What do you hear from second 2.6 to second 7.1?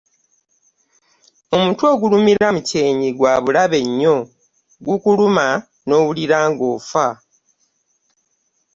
kyenyi gwa bulabe nnyo, gukuluma n'owulira ng'ofa.